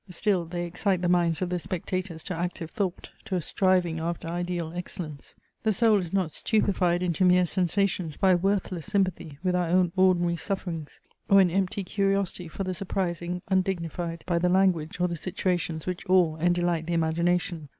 Still 0.09 0.45
they 0.45 0.65
excite 0.65 1.03
the 1.03 1.07
minds 1.07 1.43
of 1.43 1.51
the 1.51 1.59
spectators 1.59 2.23
to 2.23 2.35
active 2.35 2.71
thought, 2.71 3.11
to 3.25 3.35
a 3.35 3.39
striving 3.43 3.99
after 4.01 4.27
ideal 4.27 4.73
excellence. 4.75 5.35
The 5.61 5.71
soul 5.71 5.99
is 5.99 6.11
not 6.11 6.31
stupefied 6.31 7.03
into 7.03 7.23
mere 7.23 7.45
sensations 7.45 8.17
by 8.17 8.31
a 8.31 8.37
worthless 8.37 8.87
sympathy 8.87 9.37
with 9.43 9.53
our 9.55 9.67
own 9.67 9.91
ordinary 9.95 10.37
sufferings, 10.37 11.01
or 11.29 11.39
an 11.39 11.51
empty 11.51 11.83
curiosity 11.83 12.47
for 12.47 12.63
the 12.63 12.73
surprising, 12.73 13.43
undignified 13.49 14.23
by 14.25 14.39
the 14.39 14.49
language 14.49 14.99
or 14.99 15.07
the 15.07 15.15
situations 15.15 15.85
which 15.85 16.01
awe 16.09 16.35
and 16.37 16.55
delight 16.55 16.87
the 16.87 16.93
imagination. 16.95 17.69